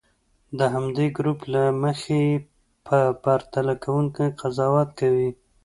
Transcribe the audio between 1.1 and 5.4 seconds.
ګروپ له مخې یې په پرتله کوونې قضاوت کوي.